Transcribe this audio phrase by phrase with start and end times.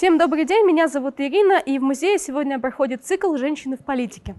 [0.00, 4.34] Всем добрый день, меня зовут Ирина, и в музее сегодня проходит цикл «Женщины в политике».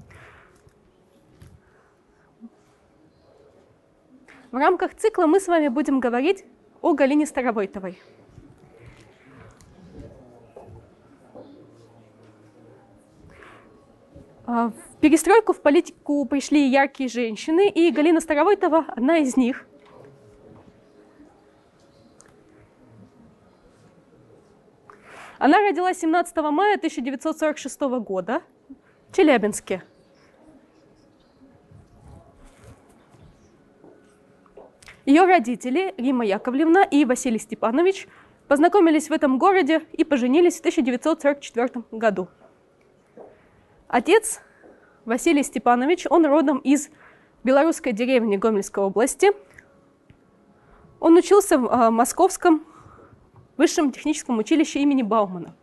[4.50, 6.46] В рамках цикла мы с вами будем говорить
[6.82, 8.00] о Галине Старовойтовой.
[14.48, 19.68] А, в перестройку в политику пришли яркие женщины, и Галина Старовойтова одна из них.
[25.42, 28.44] Она родилась 17 мая 1946 года
[29.10, 29.82] в Челябинске.
[35.04, 38.08] Ее родители, Рима Яковлевна и Василий Степанович,
[38.48, 42.28] познакомились в этом городе и поженились в 1944 году.
[43.88, 44.42] Отец
[45.06, 46.92] Василий Степанович, он родом из
[47.44, 49.32] белорусской деревни Гомельской области.
[51.00, 52.64] Он учился в а, Московском
[53.58, 55.56] высшем техническом училище имени Баумана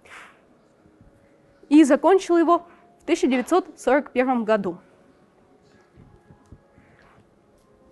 [1.69, 2.67] и закончил его
[3.01, 4.79] в 1941 году.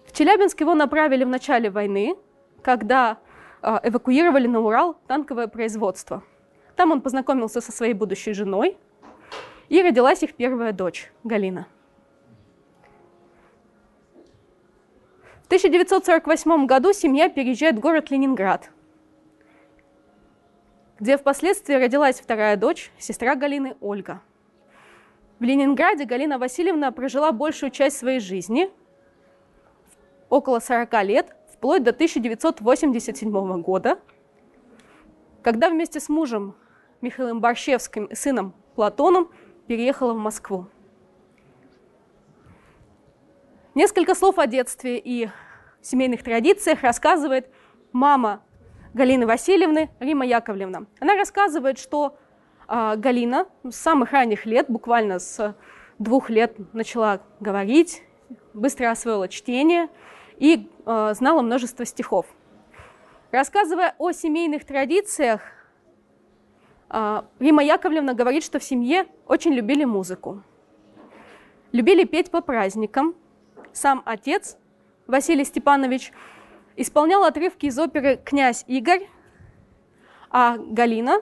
[0.07, 2.17] В Челябинск его направили в начале войны,
[2.63, 3.19] когда
[3.61, 6.23] а, эвакуировали на Урал танковое производство.
[6.75, 8.77] Там он познакомился со своей будущей женой,
[9.69, 11.67] и родилась их первая дочь, Галина.
[15.43, 18.71] В 1948 году семья переезжает в город Ленинград,
[20.99, 24.23] где впоследствии родилась вторая дочь, сестра Галины Ольга.
[25.39, 28.71] В Ленинграде Галина Васильевна прожила большую часть своей жизни,
[30.31, 33.99] около 40 лет, вплоть до 1987 года,
[35.43, 36.57] когда вместе с мужем
[37.03, 39.31] Михаилом Борщевским и сыном Платоном
[39.67, 40.67] переехала в Москву.
[43.75, 45.29] Несколько слов о детстве и
[45.83, 47.51] семейных традициях рассказывает
[47.93, 48.43] мама
[48.97, 50.87] Галины Васильевны Рима Яковлевна.
[51.01, 52.17] Она рассказывает, что
[52.67, 55.55] э, Галина с самых ранних лет, буквально с
[55.99, 58.03] двух лет, начала говорить,
[58.55, 59.91] быстро освоила чтение
[60.39, 62.25] и э, знала множество стихов.
[63.33, 65.43] Рассказывая о семейных традициях,
[66.89, 70.43] а, Рима Яковлевна говорит, что в семье очень любили музыку.
[71.73, 73.15] Любили петь по праздникам.
[73.75, 74.57] Сам отец,
[75.07, 76.13] Василий Степанович,
[76.77, 79.09] исполнял отрывки из оперы «Князь Игорь»,
[80.31, 81.21] а Галина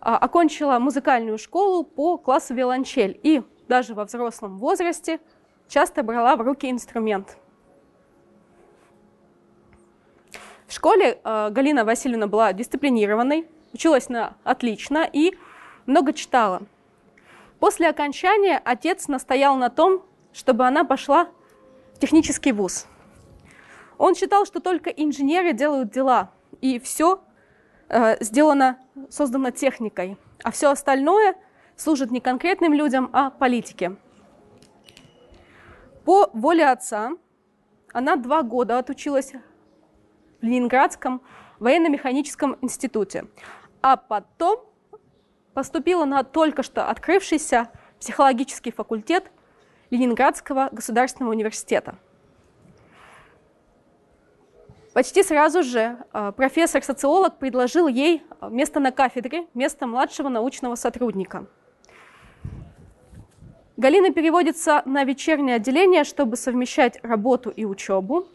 [0.00, 5.20] а, окончила музыкальную школу по классу виолончель и даже во взрослом возрасте
[5.68, 7.36] часто брала в руки инструмент.
[10.66, 15.36] В школе а, Галина Васильевна была дисциплинированной, училась на отлично и
[15.86, 16.62] много читала.
[17.58, 21.28] После окончания отец настоял на том, чтобы она пошла
[21.94, 22.86] в технический вуз.
[23.98, 26.30] Он считал, что только инженеры делают дела,
[26.60, 27.22] и все
[27.88, 31.34] э, сделано, создано техникой, а все остальное
[31.76, 33.96] служит не конкретным людям, а политике.
[36.04, 37.12] По воле отца
[37.92, 39.32] она два года отучилась
[40.40, 41.22] в Ленинградском
[41.58, 43.26] военно-механическом институте,
[43.82, 44.60] а потом
[45.54, 49.32] поступила на только что открывшийся психологический факультет
[49.90, 51.96] Ленинградского государственного университета.
[54.96, 61.44] Почти сразу же а, профессор-социолог предложил ей место на кафедре, место младшего научного сотрудника.
[63.76, 68.28] Галина переводится на вечернее отделение, чтобы совмещать работу и учебу.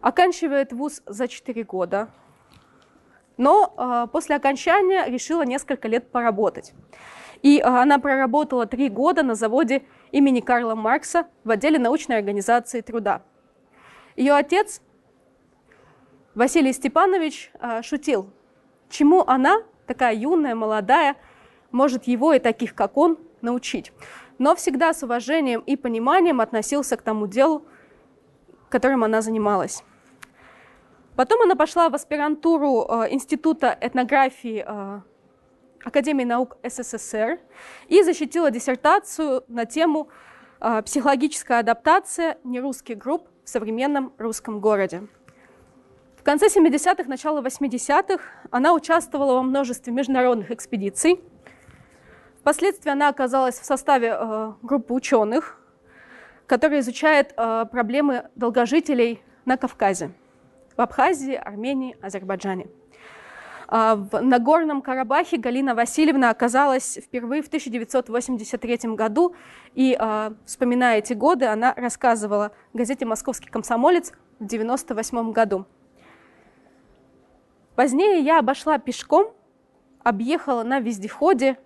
[0.00, 2.08] Оканчивает вуз за 4 года,
[3.36, 6.72] но э, после окончания решила несколько лет поработать.
[7.42, 9.82] И э, она проработала три года на заводе
[10.12, 13.20] имени Карла Маркса в отделе научной организации труда.
[14.16, 14.80] Ее отец,
[16.34, 18.28] Василий Степанович, э, шутил,
[18.88, 21.16] чему она, такая юная, молодая,
[21.70, 23.92] может его и таких, как он, научить.
[24.38, 27.64] Но всегда с уважением и пониманием относился к тому делу,
[28.68, 29.84] которым она занималась.
[31.14, 35.00] Потом она пошла в аспирантуру э, Института этнографии э,
[35.84, 37.38] Академии наук СССР
[37.88, 40.08] и защитила диссертацию на тему
[40.86, 45.06] «Психологическая адаптация нерусских групп в современном русском городе».
[46.24, 48.18] В конце 70-х, начало 80-х
[48.50, 51.20] она участвовала во множестве международных экспедиций.
[52.40, 55.60] Впоследствии она оказалась в составе э, группы ученых,
[56.46, 60.12] которая изучает э, проблемы долгожителей на Кавказе
[60.74, 62.68] в Абхазии, Армении, Азербайджане.
[63.68, 69.34] А, в Нагорном Карабахе Галина Васильевна оказалась впервые в 1983 году,
[69.74, 75.66] и, а, вспоминая эти годы, она рассказывала газете «Московский комсомолец» в 1998 году.
[77.76, 79.32] Позднее я обошла пешком
[80.04, 81.58] объехала на вездеходе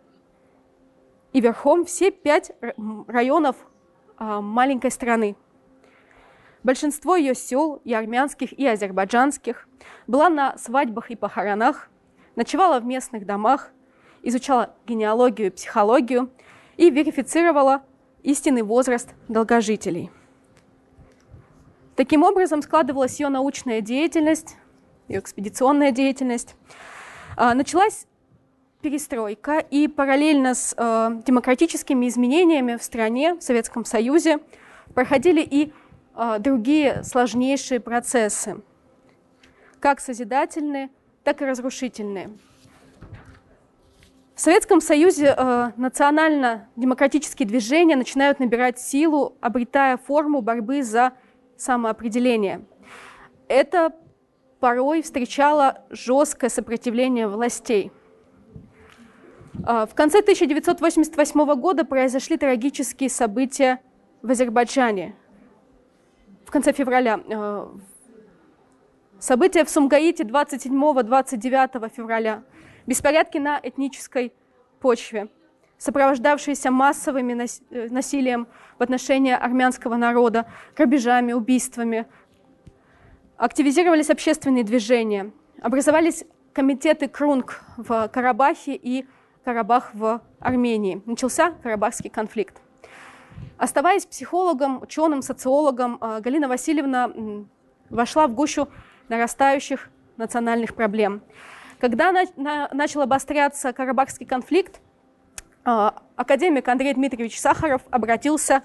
[1.33, 2.53] и верхом все пять
[3.07, 3.57] районов
[4.17, 5.37] а, маленькой страны.
[6.63, 9.69] Большинство ее сел, и армянских, и азербайджанских,
[10.07, 11.91] была на свадьбах и похоронах,
[12.37, 13.71] ночевала в местных домах,
[14.23, 16.31] изучала генеалогию и психологию
[16.77, 17.83] и верифицировала
[18.23, 20.11] истинный возраст долгожителей.
[21.97, 24.57] Таким образом складывалась ее научная деятельность,
[25.09, 26.55] ее экспедиционная деятельность.
[27.37, 28.07] А, началась
[28.81, 34.39] перестройка, и параллельно с э, демократическими изменениями в стране, в Советском Союзе,
[34.95, 35.73] проходили и
[36.15, 38.61] э, другие сложнейшие процессы,
[39.81, 40.91] как созидательные,
[41.25, 42.31] так и разрушительные.
[44.37, 51.15] В Советском Союзе э, национально-демократические движения начинают набирать силу, обретая форму борьбы за
[51.57, 52.65] самоопределение.
[53.49, 53.93] Это
[54.61, 57.93] порой встречало жесткое сопротивление властей.
[59.67, 63.81] Э, в конце 1988 года произошли трагические события
[64.23, 65.15] в Азербайджане.
[66.45, 67.21] В конце февраля.
[67.29, 67.69] Э,
[69.19, 72.43] события в Сумгаите 27-29 февраля–
[72.89, 74.33] Беспорядки на этнической
[74.81, 75.29] почве,
[75.77, 77.47] сопровождавшиеся массовым э,
[77.91, 82.07] насилием в отношении армянского народа, грабежами, убийствами.
[83.39, 85.31] Активизировались общественные движения,
[85.63, 89.07] образовались комитеты Крунг в Карабахе и
[89.45, 91.01] Карабах в Армении.
[91.07, 92.61] Начался Карабахский конфликт.
[93.57, 97.13] Оставаясь психологом, ученым, социологом, э, Галина Васильевна
[97.91, 98.67] вошла в гущу
[99.09, 101.23] нарастающих национальных проблем.
[101.79, 104.81] Когда на, на, начал обостряться Карабахский конфликт,
[105.65, 108.65] э, академик Андрей Дмитриевич Сахаров обратился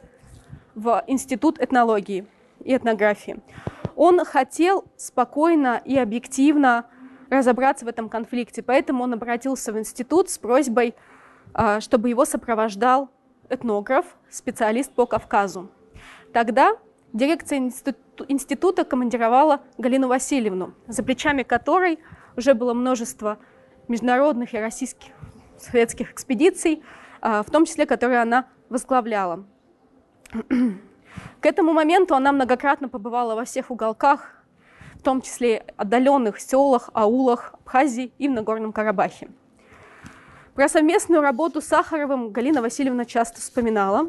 [0.74, 2.26] в Институт этнологии
[2.64, 3.40] и этнографии.
[4.06, 6.88] Он хотел спокойно и объективно
[7.30, 10.94] разобраться в этом конфликте, поэтому он обратился в институт с просьбой,
[11.54, 13.10] э, чтобы его сопровождал
[13.48, 15.70] этнограф, специалист по Кавказу.
[16.34, 16.76] Тогда
[17.14, 21.98] дирекция института командировала Галину Васильевну, за плечами которой
[22.36, 23.38] уже было множество
[23.88, 25.14] международных и российских
[25.58, 26.84] советских экспедиций,
[27.22, 29.46] а, в том числе, которые она возглавляла.
[31.40, 34.44] К этому моменту она многократно побывала во всех уголках,
[34.96, 39.30] в том числе отдаленных селах, аулах Абхазии и в Нагорном Карабахе.
[40.56, 44.08] Про совместную работу с Сахаровым Галина Васильевна часто вспоминала.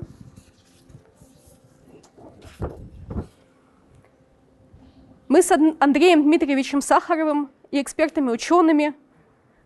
[5.26, 8.94] Мы с Андреем Дмитриевичем Сахаровым и экспертами-учеными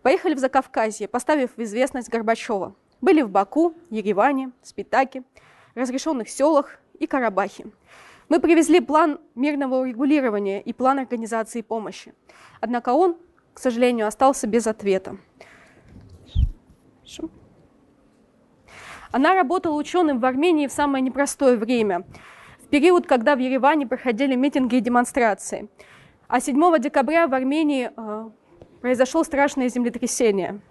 [0.01, 2.73] поехали в Закавказье, поставив в известность Горбачева.
[3.01, 5.23] Были в Баку, Ереване, Спитаке,
[5.75, 7.65] разрешенных селах и Карабахе.
[8.29, 12.13] Мы привезли план мирного урегулирования и план организации помощи.
[12.61, 13.17] Однако он,
[13.53, 15.17] к сожалению, остался без ответа.
[19.11, 22.05] Она работала ученым в Армении в самое непростое время,
[22.59, 25.69] в период, когда в Ереване проходили митинги и демонстрации–
[26.29, 28.29] а 7 декабря в Армении э,
[28.81, 30.61] произошло страшное землетрясение.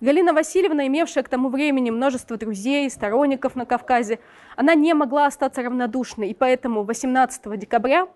[0.00, 4.18] Галина Васильевна, имевшая к тому времени множество друзей, сторонников на Кавказе,
[4.56, 8.08] она не могла остаться равнодушной, и поэтому 18 декабря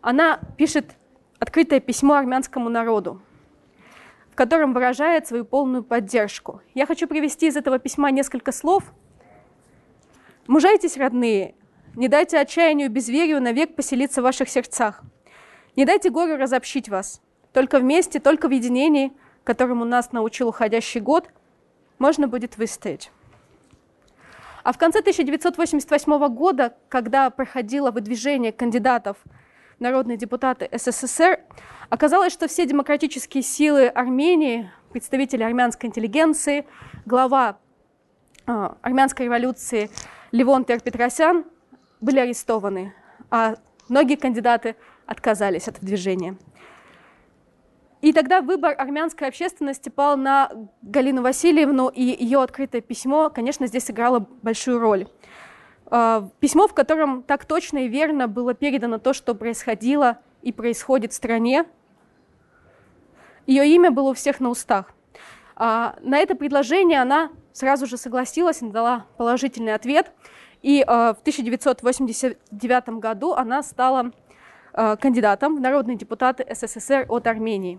[0.00, 0.96] она пишет
[1.38, 3.20] открытое письмо армянскому народу,
[4.32, 6.62] в котором выражает свою полную поддержку.
[6.74, 8.84] Я хочу привести из этого письма несколько слов.
[10.46, 11.56] «Мужайтесь, родные,
[11.94, 15.02] не дайте отчаянию безверию навек поселиться в ваших сердцах.
[15.74, 17.20] Не дайте горю разобщить вас.
[17.52, 19.12] Только вместе, только в единении,
[19.46, 21.30] которому нас научил уходящий год,
[21.98, 23.12] можно будет выстоять.
[24.64, 29.16] А в конце 1988 года, когда проходило выдвижение кандидатов
[29.78, 31.38] в народные депутаты СССР,
[31.88, 36.66] оказалось, что все демократические силы Армении, представители армянской интеллигенции,
[37.04, 37.58] глава
[38.48, 39.88] э, армянской революции
[40.32, 41.44] Левон Терпетросян
[42.00, 42.92] были арестованы,
[43.30, 43.54] а
[43.88, 44.74] многие кандидаты
[45.06, 46.36] отказались от движения.
[48.02, 50.50] И тогда выбор армянской общественности пал на
[50.82, 55.08] Галину Васильевну, и ее открытое письмо, конечно, здесь сыграло большую роль.
[55.86, 61.12] А, письмо, в котором так точно и верно было передано то, что происходило и происходит
[61.12, 61.64] в стране.
[63.46, 64.92] Ее имя было у всех на устах.
[65.54, 70.12] А, на это предложение она сразу же согласилась дала положительный ответ.
[70.62, 74.12] И а, в 1989 году она стала
[75.00, 77.78] кандидатом в народные депутаты СССР от Армении.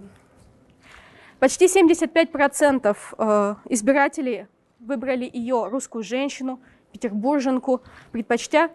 [1.40, 4.48] Почти 75% э, избирателей
[4.80, 6.60] выбрали ее, русскую женщину,
[6.92, 8.72] петербурженку, предпочтя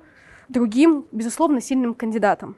[0.49, 2.57] другим, безусловно, сильным кандидатам.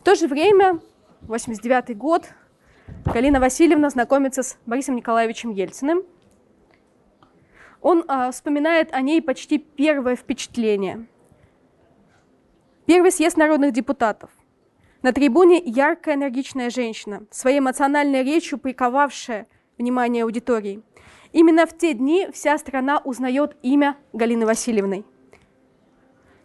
[0.00, 0.80] В то же время,
[1.22, 2.26] 89 год,
[3.04, 6.04] Галина Васильевна знакомится с Борисом Николаевичем Ельциным.
[7.80, 11.08] Он э, вспоминает о ней почти первое впечатление.
[12.86, 14.30] Первый съезд народных депутатов.
[15.02, 20.82] На трибуне яркая энергичная женщина, своей эмоциональной речью приковавшая внимание аудитории.
[21.32, 25.04] Именно в те дни вся страна узнает имя Галины Васильевны.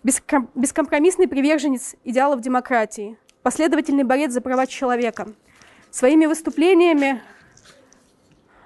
[0.03, 5.27] Бескомпромиссный приверженец идеалов демократии, последовательный борец за права человека.
[5.91, 7.21] Своими выступлениями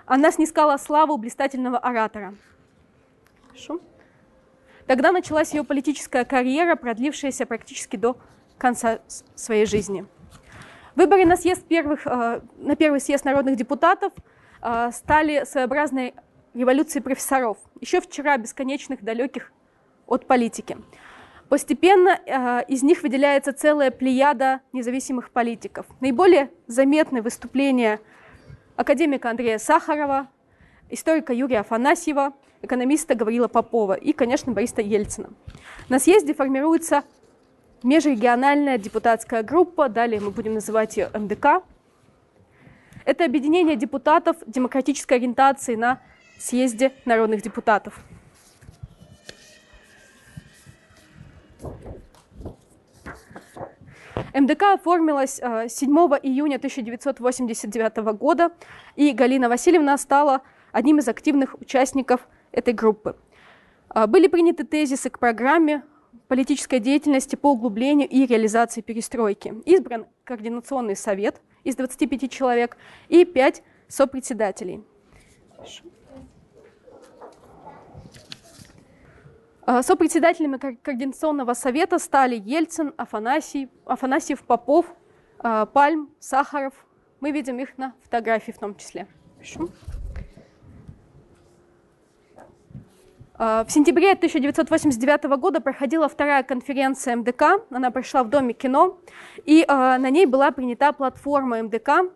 [0.06, 2.36] она снискала славу блистательного оратора.
[3.48, 3.82] Хорошо.
[4.88, 8.18] Тогда началась ее политическая карьера, продлившаяся практически до
[8.58, 9.00] конца
[9.36, 10.06] своей жизни.
[10.96, 14.14] Выборы на, съезд первых, э, на первый съезд народных депутатов
[14.62, 16.14] э, стали своеобразной
[16.54, 19.52] революцией профессоров, еще вчера бесконечных, далеких
[20.08, 20.78] от политики.
[21.50, 25.86] Постепенно э, из них выделяется целая плеяда независимых политиков.
[26.00, 28.00] Наиболее заметны выступления
[28.78, 30.30] академика Андрея Сахарова,
[30.90, 35.30] историка Юрия Афанасьева, экономиста Гаврила Попова и, конечно, Бориса Ельцина.
[35.90, 37.04] На съезде формируется
[37.84, 41.64] межрегиональная депутатская группа, далее мы будем называть ее МДК.
[43.06, 46.02] Это объединение депутатов демократической ориентации на
[46.40, 48.04] съезде народных депутатов.
[54.34, 58.52] МДК оформилась 7 э, июня 1989 года,
[58.96, 60.42] и Галина Васильевна стала
[60.74, 63.16] одним из активных участников этой группы.
[63.94, 65.84] Э, были приняты тезисы к программе
[66.28, 69.54] политической деятельности по углублению и реализации перестройки.
[69.66, 72.78] Избран координационный совет из 25 человек
[73.10, 74.84] и 5 сопредседателей.
[79.68, 84.86] А, сопредседателями Координационного совета стали Ельцин, Афанасий, Афанасьев, Попов,
[85.40, 86.74] а, Пальм, Сахаров.
[87.20, 89.08] Мы видим их на фотографии в том числе.
[89.40, 89.95] А,
[93.38, 97.66] в сентябре 1989 года проходила вторая конференция МДК.
[97.70, 98.98] Она прошла в Доме кино,
[99.46, 102.12] и на ней была принята платформа МДК,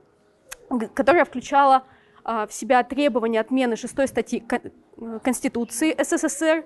[0.93, 1.83] которая включала
[2.23, 4.43] в себя требования отмены шестой статьи
[5.23, 6.63] Конституции СССР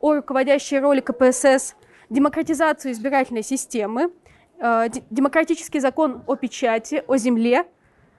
[0.00, 1.76] о руководящей роли КПСС,
[2.10, 4.12] демократизацию избирательной системы,
[4.60, 7.66] э, демократический закон о печати, о земле,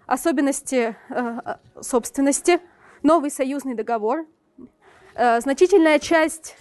[0.07, 1.39] особенности э,
[1.81, 2.59] собственности,
[3.03, 4.25] новый союзный договор.
[5.15, 6.57] Э, значительная часть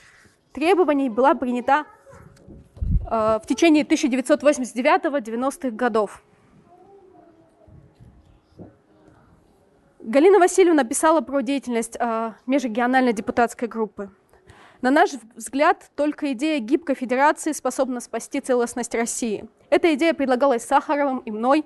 [0.53, 1.87] требований была принята
[3.07, 6.23] в течение 1989-90-х годов.
[10.01, 11.99] Галина Васильевна писала про деятельность
[12.47, 14.11] межрегиональной депутатской группы.
[14.85, 19.49] На наш взгляд, только идея гибкой федерации способна спасти целостность России.
[19.71, 21.65] Эта идея предлагалась Сахаровым и мной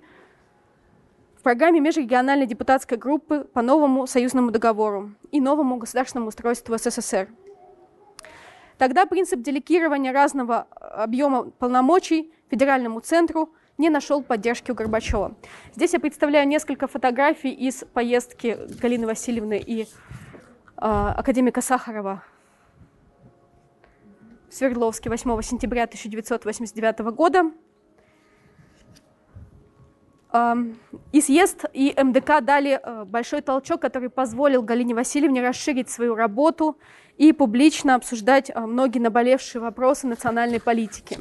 [1.38, 7.28] в программе межрегиональной депутатской группы по новому союзному договору и новому государственному устройству СССР.
[8.76, 15.36] Тогда принцип делегирования разного объема полномочий федеральному центру не нашел поддержки у Горбачева.
[15.74, 19.86] Здесь я представляю несколько фотографий из поездки Галины Васильевны и э,
[20.76, 22.24] академика Сахарова
[24.48, 27.52] в Свердловске 8 сентября 1989 года.
[31.12, 36.76] И съезд, и МДК дали э, большой толчок, который позволил Галине Васильевне расширить свою работу
[37.16, 41.18] и публично обсуждать э, многие наболевшие вопросы национальной политики.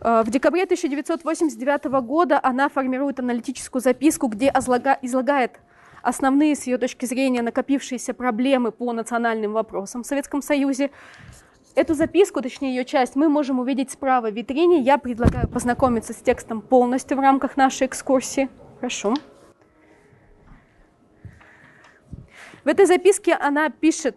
[0.00, 4.52] Э, в декабре 1989 года она формирует аналитическую записку, где
[5.02, 5.60] излагает
[6.02, 10.90] основные, с ее точки зрения, накопившиеся проблемы по национальным вопросам в Советском Союзе.
[11.76, 14.80] Эту записку, точнее ее часть, мы можем увидеть справа в витрине.
[14.80, 18.48] Я предлагаю познакомиться с текстом полностью в рамках нашей экскурсии.
[18.76, 19.12] Хорошо.
[22.64, 24.16] В этой записке она пишет,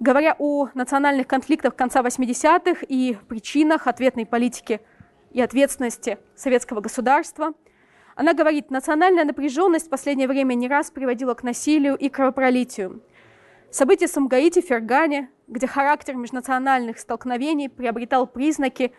[0.00, 4.80] говоря о национальных конфликтах конца 80-х и причинах ответной политики
[5.30, 7.52] и ответственности советского государства–
[8.14, 13.02] она говорит, национальная напряженность в последнее время не раз приводила к насилию и кровопролитию.
[13.72, 18.92] События в Сумгаите, Фергане, где характер межнациональных столкновений приобретал признаки,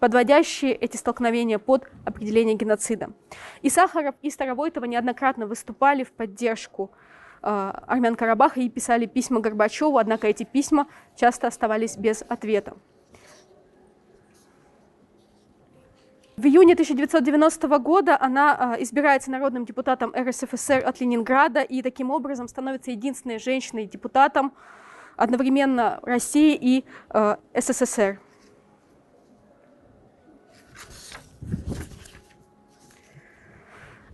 [0.00, 3.14] подводящие эти столкновения под определение геноцида.
[3.62, 6.90] И Сахаров, и Старовойтова неоднократно выступали в поддержку
[7.42, 12.76] э, армян Карабаха и писали письма Горбачеву, однако эти письма часто оставались без ответа.
[16.38, 22.46] В июне 1990 года она а, избирается народным депутатом РСФСР от Ленинграда и таким образом
[22.46, 24.52] становится единственной женщиной-депутатом
[25.16, 28.20] одновременно России и э, СССР.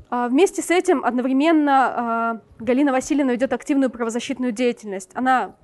[0.08, 5.10] А, вместе с этим одновременно Галина Васильевна ведет активную правозащитную деятельность.
[5.12, 5.56] Она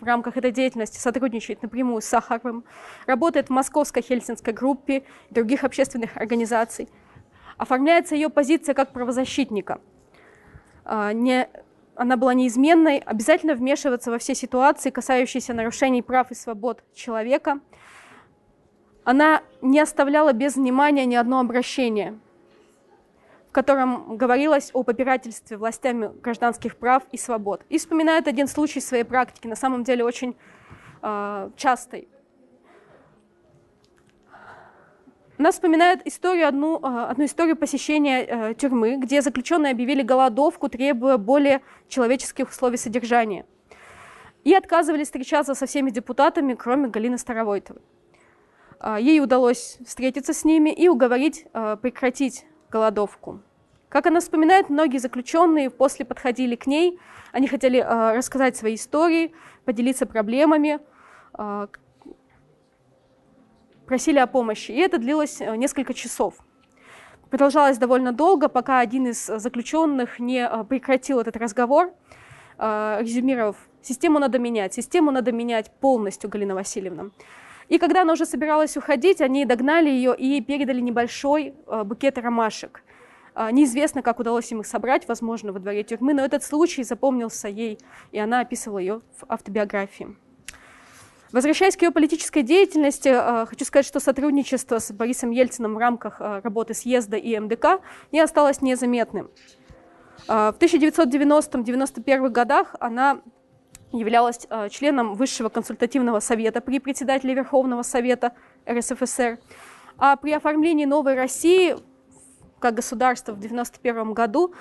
[0.00, 2.64] в рамках этой деятельности сотрудничает напрямую с Сахаровым,
[3.06, 6.88] работает в московской хельсинской группе и других общественных организаций.
[7.56, 9.80] Оформляется ее позиция как правозащитника.
[10.86, 11.48] Не,
[11.96, 17.60] она была неизменной, обязательно вмешиваться во все ситуации, касающиеся нарушений прав и свобод человека.
[19.04, 22.18] Она не оставляла без внимания ни одно обращение,
[23.48, 27.64] в котором говорилось о попирательстве властями гражданских прав и свобод.
[27.70, 30.36] И вспоминает один случай своей практики, на самом деле очень
[31.02, 32.08] э, частой.
[35.38, 41.16] Она вспоминает историю, одну, э, одну историю посещения э, тюрьмы, где заключенные объявили голодовку, требуя
[41.16, 43.46] более человеческих условий содержания.
[44.44, 47.80] И отказывались встречаться со всеми депутатами, кроме Галины Старовойтовой.
[48.80, 51.46] Э, ей удалось встретиться с ними и уговорить
[51.80, 53.40] прекратить голодовку.
[53.88, 56.98] Как она вспоминает, многие заключенные после подходили к ней,
[57.32, 59.32] они хотели рассказать свои истории,
[59.64, 60.80] поделиться проблемами,
[63.88, 64.70] просили о помощи.
[64.70, 66.34] И это длилось э, несколько часов.
[67.30, 71.92] Продолжалось довольно долго, пока один из заключенных не э, прекратил этот разговор,
[72.58, 77.10] э, резюмировав, систему надо менять, систему надо менять полностью, Галина Васильевна.
[77.68, 82.82] И когда она уже собиралась уходить, они догнали ее и передали небольшой букет ромашек.
[83.52, 87.78] Неизвестно, как удалось им их собрать, возможно, во дворе тюрьмы, но этот случай запомнился ей,
[88.10, 90.16] и она описывала ее в автобиографии.
[91.32, 96.20] Возвращаясь к ее политической деятельности, э, хочу сказать, что сотрудничество с Борисом Ельциным в рамках
[96.20, 97.80] э, работы съезда и МДК
[98.12, 99.30] не осталось незаметным.
[100.26, 103.20] Э, в 1990-91 годах она
[103.92, 108.32] являлась членом Высшего консультативного совета при председателе Верховного совета
[108.68, 109.38] РСФСР.
[109.96, 111.76] А при оформлении новой России
[112.60, 114.54] как государства в 1991 году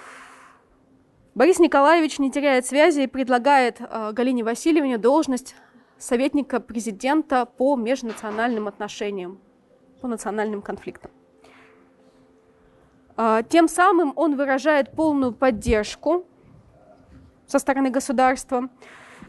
[1.35, 3.79] Борис Николаевич не теряет связи и предлагает
[4.13, 5.55] Галине Васильевне должность
[5.97, 9.39] советника президента по межнациональным отношениям,
[10.01, 11.11] по национальным конфликтам.
[13.15, 16.25] А, тем самым он выражает полную поддержку
[17.47, 18.69] со стороны государства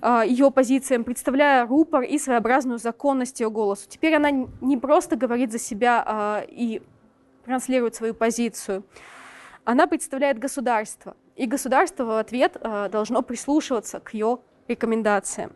[0.03, 3.89] ее позициям, представляя рупор и своеобразную законность ее голосу.
[3.89, 6.83] Теперь она не просто говорит за себя а, и
[7.45, 8.85] транслирует свою позицию,
[9.65, 12.57] она представляет государство, и государство в ответ
[12.91, 15.53] должно прислушиваться к ее рекомендациям.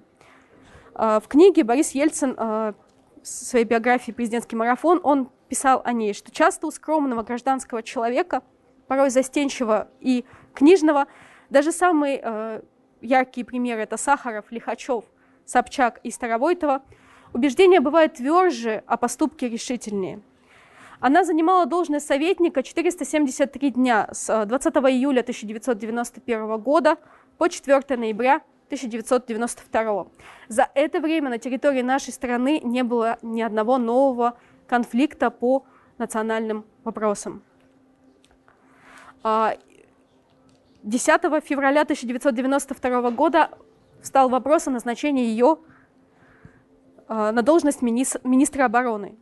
[0.95, 2.75] А, в книге Борис Ельцин а,
[3.23, 8.43] в своей биографии «Президентский марафон» он писал о ней, что часто у скромного гражданского человека,
[8.89, 10.25] порой застенчивого и
[10.55, 11.07] книжного,
[11.51, 12.63] даже самые а,
[13.03, 15.05] яркие примеры– это Сахаров, Лихачев,
[15.45, 16.83] Собчак и Старовойтова,
[17.33, 20.21] убеждения бывают тверже, а поступки решительнее.
[21.01, 26.97] Она занимала должность советника 473 дня с 20 июля 1991 года
[27.39, 28.37] по 4 ноября
[28.67, 30.07] 1992.
[30.49, 34.39] За это время на территории нашей страны не было ни одного нового
[34.69, 35.65] конфликта по
[35.99, 37.43] национальным вопросам.
[40.83, 43.51] 10 а, февраля 1992 года
[44.01, 45.59] встал вопрос о назначении ее
[47.09, 49.17] а, на должность министра обороны.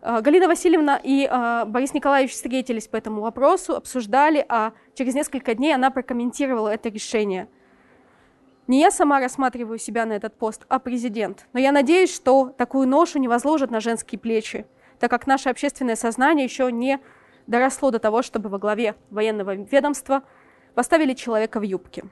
[0.00, 5.54] А, Галина Васильевна и а, Борис Николаевич встретились по этому вопросу, обсуждали, а через несколько
[5.54, 7.48] дней она прокомментировала это решение.
[8.66, 11.46] Не я сама рассматриваю себя на этот пост, а президент.
[11.52, 14.66] Но я надеюсь, что такую ношу не возложат на женские плечи,
[14.98, 17.00] так как наше общественное сознание еще не
[17.46, 20.22] доросло до того, чтобы во главе военного ведомства
[20.74, 22.04] поставили человека в юбке.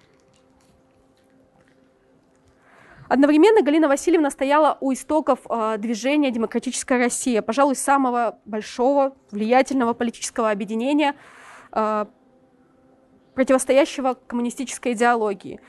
[3.09, 10.49] Одновременно Галина Васильевна стояла у истоков э, движения «Демократическая Россия», пожалуй, самого большого, влиятельного политического
[10.49, 11.17] объединения,
[11.73, 12.07] э,
[13.35, 15.61] противостоящего коммунистической идеологии.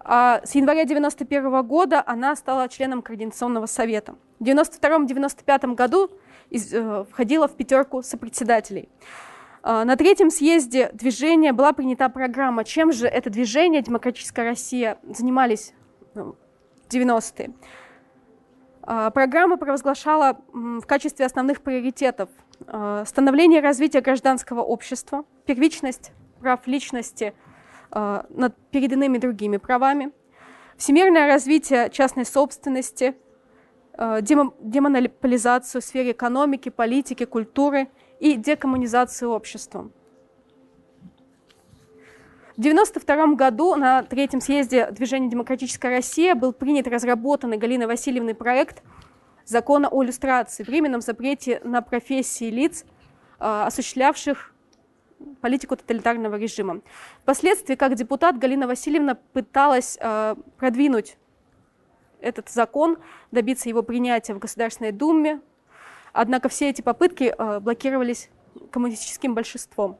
[0.00, 4.16] А с января 1991 года она стала членом Координационного совета.
[4.40, 6.10] В 1992-1995 году
[6.50, 8.88] из, э, входила в пятерку сопредседателей.
[9.62, 15.72] Э, на третьем съезде движения была принята программа, чем же это движение «Демократическая Россия» занимались
[16.88, 17.52] 90-е.
[18.82, 22.28] А, программа провозглашала в качестве основных приоритетов
[22.66, 27.34] а, становление и развитие гражданского общества, первичность прав личности
[27.90, 30.12] а, над перед иными другими правами,
[30.76, 33.14] всемирное развитие частной собственности,
[34.00, 39.90] демонополизацию в сфере экономики, политики, культуры и декоммунизацию общества.
[42.56, 48.82] В 1992 году на третьем съезде движения «Демократическая Россия» был принят разработанный Галиной Васильевной проект
[49.44, 52.84] закона о иллюстрации, временном запрете на профессии лиц,
[53.38, 54.54] осуществлявших
[55.40, 56.80] политику тоталитарного режима.
[57.22, 59.98] Впоследствии, как депутат, Галина Васильевна пыталась
[60.56, 61.16] продвинуть
[62.20, 62.98] этот закон,
[63.30, 65.40] добиться его принятия в Государственной Думе,
[66.12, 68.30] однако все эти попытки блокировались
[68.70, 69.98] коммунистическим большинством.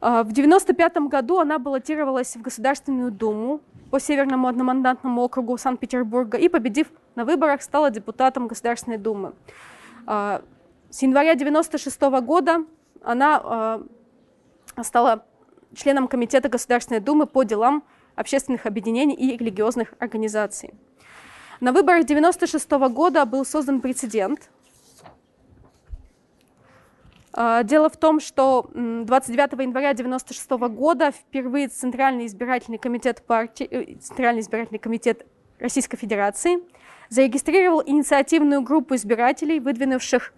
[0.00, 6.48] А, в 1995 году она баллотировалась в Государственную Думу по Северному одномандатному округу Санкт-Петербурга и,
[6.48, 9.32] победив на выборах, стала депутатом Государственной Думы.
[10.06, 10.42] А,
[10.90, 12.64] с января 1996 года
[13.02, 13.80] она
[14.82, 15.24] стала
[15.74, 17.82] членом Комитета Государственной Думы по делам
[18.18, 20.74] общественных объединений и религиозных организаций.
[21.60, 24.50] На выборах 1996 года был создан прецедент,
[27.32, 33.94] а, дело в том, что 29 января 1996 года впервые Центральный избирательный комитет партии, э,
[34.00, 35.24] Центральный избирательный комитет
[35.60, 36.58] Российской Федерации
[37.10, 40.32] зарегистрировал инициативную группу избирателей, выдвинувших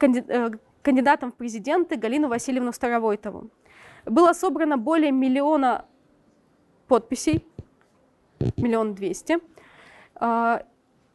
[0.00, 0.50] э,
[0.82, 3.48] кандидатом в президенты Галину Васильевну Старовойтову.
[4.04, 5.86] Было собрано более миллиона
[6.88, 7.46] подписей,
[8.56, 9.38] миллион двести.
[10.16, 10.64] А,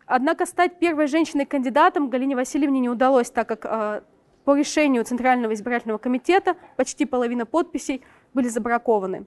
[0.06, 4.04] однако стать первой женщиной-кандидатом Галине Васильевне не удалось, так как а,
[4.46, 8.02] по решению Центрального избирательного комитета почти половина подписей
[8.34, 9.26] были забракованы,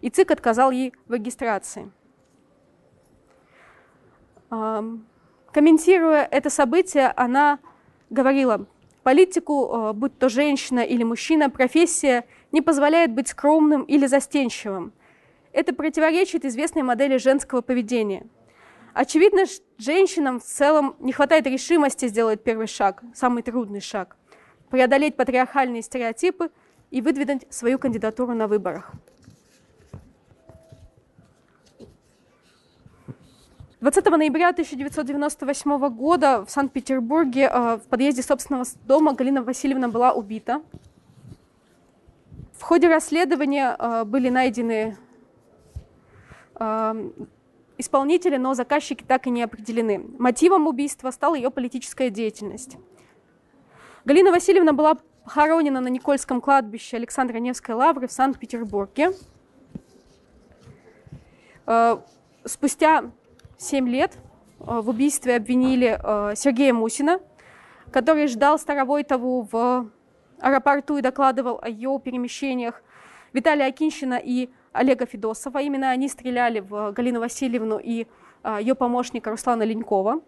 [0.00, 1.90] и ЦИК отказал ей в регистрации.
[5.52, 7.58] Комментируя это событие, она
[8.10, 8.66] говорила,
[9.02, 14.92] политику, будь то женщина или мужчина, профессия не позволяет быть скромным или застенчивым.
[15.52, 18.26] Это противоречит известной модели женского поведения.
[18.94, 19.44] Очевидно,
[19.78, 24.16] женщинам в целом не хватает решимости сделать первый шаг, самый трудный шаг
[24.70, 26.50] преодолеть патриархальные стереотипы
[26.90, 28.92] и выдвинуть свою кандидатуру на выборах.
[33.80, 40.62] 20 ноября 1998 года в Санкт-Петербурге э, в подъезде собственного дома Галина Васильевна была убита.
[42.54, 44.96] В ходе расследования э, были найдены
[47.78, 50.04] исполнители, но заказчики так и не определены.
[50.18, 52.76] Мотивом убийства стала ее политическая деятельность.
[54.04, 59.12] Галина Васильевна была похоронена на Никольском кладбище Александра Невской лавры в Санкт-Петербурге.
[61.66, 61.98] Э,
[62.46, 63.10] спустя
[63.58, 64.16] 7 лет
[64.60, 67.20] э, в убийстве обвинили э, Сергея Мусина,
[67.92, 69.90] который ждал Старовойтову в
[70.40, 72.82] аэропорту и докладывал о ее перемещениях.
[73.34, 75.58] Виталия Акинщина и Олега Федосова.
[75.58, 78.06] Именно они стреляли в Галину Васильевну и
[78.60, 80.20] ее помощника Руслана Ленькова.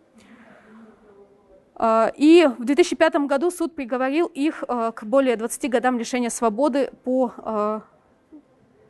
[1.82, 6.90] А, и в 2005 году суд приговорил их а, к более 20 годам лишения свободы
[7.04, 7.82] по а,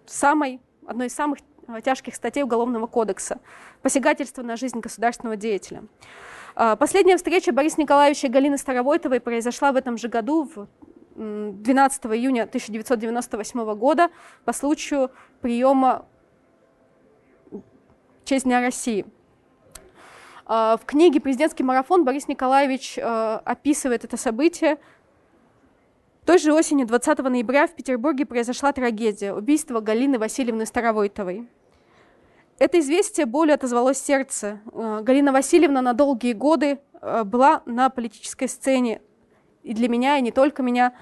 [0.06, 1.38] самой, одной из самых
[1.84, 3.38] тяжких статей Уголовного кодекса–
[3.82, 5.84] посягательство на жизнь государственного деятеля.
[6.80, 10.66] Последняя встреча Бориса Николаевича и Галины Старовойтовой произошла в этом же году, в
[11.16, 14.10] 12 июня 1998 года,
[14.44, 16.06] по случаю приема
[17.50, 17.60] в
[18.24, 19.06] честь Дня России–
[20.52, 23.02] а, в книге «Президентский марафон» Борис Николаевич э,
[23.44, 24.78] описывает это событие.
[26.24, 31.48] Той же осенью, 20 ноября, в Петербурге произошла трагедия– убийство Галины Васильевны Старовойтовой.
[32.58, 34.58] Это известие болью отозвалось сердце.
[34.72, 39.02] Э, Галина Васильевна на долгие годы э, была на политической сцене,
[39.62, 40.94] и для меня, и не только меня,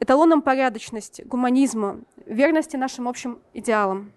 [0.00, 4.12] эталоном порядочности, гуманизма, верности нашим общим идеалам.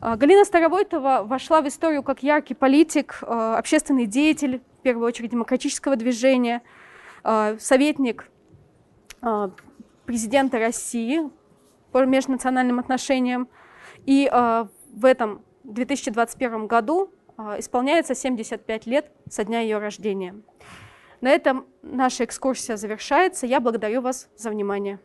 [0.00, 5.30] А, Галина Старовойтова вошла в историю как яркий политик, а, общественный деятель, в первую очередь
[5.30, 6.62] демократического движения,
[7.22, 8.28] а, советник
[10.04, 11.30] президента России
[11.92, 13.46] по межнациональным отношениям.
[14.04, 17.12] И в этом 2021 году
[17.56, 20.34] исполняется 75 лет со дня ее рождения.
[21.22, 23.46] На этом наша экскурсия завершается.
[23.46, 24.98] Я благодарю вас за внимание.